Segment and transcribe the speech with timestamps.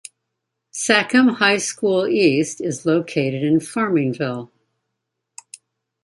[0.71, 4.49] Sachem High School East is located in Farmingville.